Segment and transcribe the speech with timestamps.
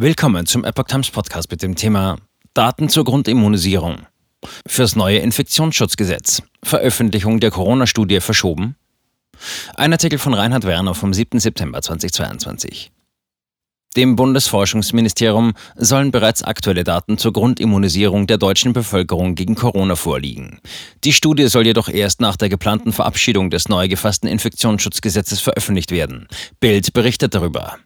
[0.00, 2.18] Willkommen zum Epoch Times Podcast mit dem Thema
[2.54, 4.06] Daten zur Grundimmunisierung.
[4.64, 6.40] Fürs neue Infektionsschutzgesetz.
[6.62, 8.76] Veröffentlichung der Corona-Studie verschoben.
[9.74, 11.40] Ein Artikel von Reinhard Werner vom 7.
[11.40, 12.92] September 2022.
[13.96, 20.60] Dem Bundesforschungsministerium sollen bereits aktuelle Daten zur Grundimmunisierung der deutschen Bevölkerung gegen Corona vorliegen.
[21.02, 26.28] Die Studie soll jedoch erst nach der geplanten Verabschiedung des neu gefassten Infektionsschutzgesetzes veröffentlicht werden.
[26.60, 27.78] Bild berichtet darüber.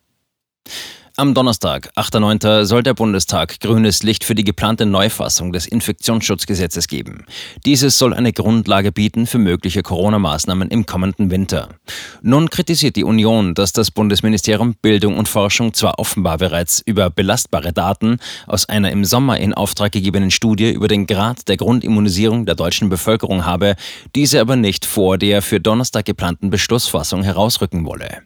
[1.22, 7.26] Am Donnerstag, 8.9., soll der Bundestag grünes Licht für die geplante Neufassung des Infektionsschutzgesetzes geben.
[7.64, 11.68] Dieses soll eine Grundlage bieten für mögliche Corona-Maßnahmen im kommenden Winter.
[12.22, 17.72] Nun kritisiert die Union, dass das Bundesministerium Bildung und Forschung zwar offenbar bereits über belastbare
[17.72, 18.16] Daten
[18.48, 22.88] aus einer im Sommer in Auftrag gegebenen Studie über den Grad der Grundimmunisierung der deutschen
[22.88, 23.76] Bevölkerung habe,
[24.16, 28.22] diese aber nicht vor der für Donnerstag geplanten Beschlussfassung herausrücken wolle.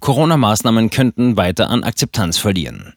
[0.00, 2.94] Corona-Maßnahmen könnten weiter an Akzeptanz verlieren.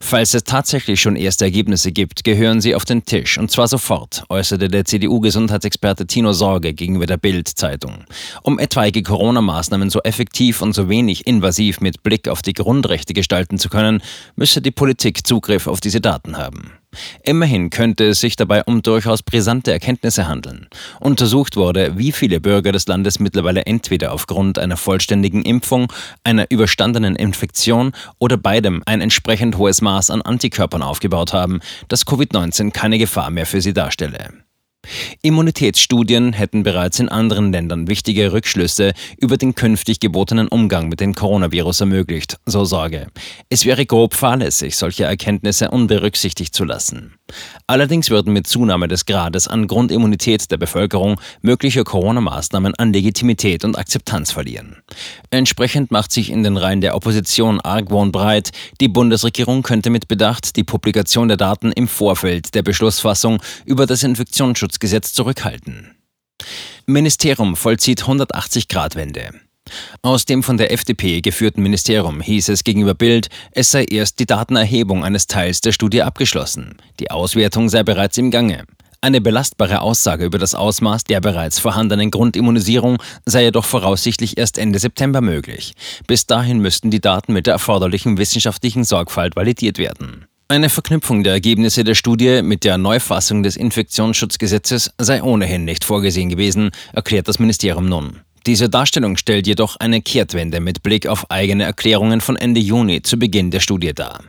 [0.00, 4.24] Falls es tatsächlich schon erste Ergebnisse gibt, gehören sie auf den Tisch und zwar sofort,
[4.28, 8.04] äußerte der CDU-Gesundheitsexperte Tino Sorge gegenüber der Bild-Zeitung.
[8.42, 13.58] Um etwaige Corona-Maßnahmen so effektiv und so wenig invasiv mit Blick auf die Grundrechte gestalten
[13.58, 14.02] zu können,
[14.36, 16.72] müsse die Politik Zugriff auf diese Daten haben.
[17.22, 20.68] Immerhin könnte es sich dabei um durchaus brisante Erkenntnisse handeln.
[21.00, 25.92] Untersucht wurde, wie viele Bürger des Landes mittlerweile entweder aufgrund einer vollständigen Impfung,
[26.24, 32.72] einer überstandenen Infektion oder beidem ein entsprechend hohes Maß an Antikörpern aufgebaut haben, dass Covid-19
[32.72, 34.45] keine Gefahr mehr für sie darstelle.
[35.22, 41.14] Immunitätsstudien hätten bereits in anderen Ländern wichtige Rückschlüsse über den künftig gebotenen Umgang mit dem
[41.14, 43.08] Coronavirus ermöglicht, so Sorge.
[43.48, 47.14] Es wäre grob fahrlässig, solche Erkenntnisse unberücksichtigt zu lassen.
[47.66, 53.76] Allerdings würden mit Zunahme des Grades an Grundimmunität der Bevölkerung mögliche Corona-Maßnahmen an Legitimität und
[53.76, 54.76] Akzeptanz verlieren.
[55.30, 58.50] Entsprechend macht sich in den Reihen der Opposition Argwohn breit,
[58.80, 64.04] die Bundesregierung könnte mit Bedacht die Publikation der Daten im Vorfeld der Beschlussfassung über das
[64.76, 65.96] Infektionsschutzgesetz zurückhalten.
[66.86, 69.30] Ministerium vollzieht 180-Grad-Wende.
[70.02, 74.26] Aus dem von der FDP geführten Ministerium hieß es gegenüber Bild, es sei erst die
[74.26, 76.76] Datenerhebung eines Teils der Studie abgeschlossen.
[77.00, 78.64] Die Auswertung sei bereits im Gange.
[79.00, 84.78] Eine belastbare Aussage über das Ausmaß der bereits vorhandenen Grundimmunisierung sei jedoch voraussichtlich erst Ende
[84.78, 85.74] September möglich.
[86.06, 90.26] Bis dahin müssten die Daten mit der erforderlichen wissenschaftlichen Sorgfalt validiert werden.
[90.48, 96.28] Eine Verknüpfung der Ergebnisse der Studie mit der Neufassung des Infektionsschutzgesetzes sei ohnehin nicht vorgesehen
[96.28, 98.20] gewesen, erklärt das Ministerium nun.
[98.46, 103.18] Diese Darstellung stellt jedoch eine Kehrtwende mit Blick auf eigene Erklärungen von Ende Juni zu
[103.18, 104.20] Beginn der Studie dar.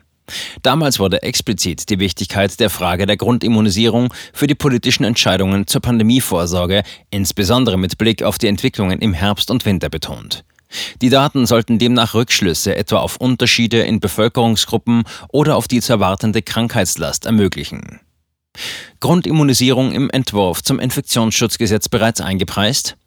[0.63, 6.81] Damals wurde explizit die Wichtigkeit der Frage der Grundimmunisierung für die politischen Entscheidungen zur Pandemievorsorge,
[7.11, 10.43] insbesondere mit Blick auf die Entwicklungen im Herbst und Winter betont.
[11.01, 16.41] Die Daten sollten demnach Rückschlüsse etwa auf Unterschiede in Bevölkerungsgruppen oder auf die zu erwartende
[16.41, 18.01] Krankheitslast ermöglichen.
[18.99, 22.97] Grundimmunisierung im Entwurf zum Infektionsschutzgesetz bereits eingepreist?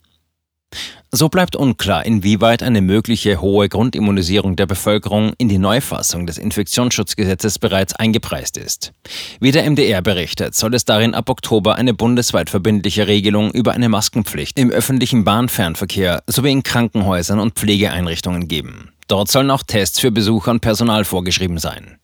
[1.13, 7.59] So bleibt unklar, inwieweit eine mögliche hohe Grundimmunisierung der Bevölkerung in die Neufassung des Infektionsschutzgesetzes
[7.59, 8.93] bereits eingepreist ist.
[9.41, 13.89] Wie der MDR berichtet, soll es darin ab Oktober eine bundesweit verbindliche Regelung über eine
[13.89, 18.93] Maskenpflicht im öffentlichen Bahnfernverkehr sowie in Krankenhäusern und Pflegeeinrichtungen geben.
[19.09, 22.00] Dort sollen auch Tests für Besucher und Personal vorgeschrieben sein.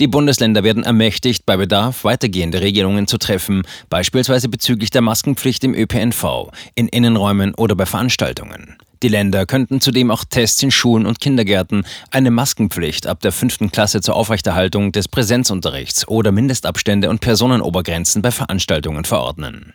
[0.00, 5.74] Die Bundesländer werden ermächtigt, bei Bedarf weitergehende Regelungen zu treffen, beispielsweise bezüglich der Maskenpflicht im
[5.74, 8.76] ÖPNV, in Innenräumen oder bei Veranstaltungen.
[9.02, 13.70] Die Länder könnten zudem auch Tests in Schulen und Kindergärten, eine Maskenpflicht ab der fünften
[13.70, 19.72] Klasse zur Aufrechterhaltung des Präsenzunterrichts oder Mindestabstände und Personenobergrenzen bei Veranstaltungen verordnen.